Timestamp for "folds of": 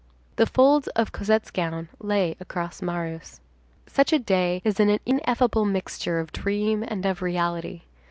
0.47-1.11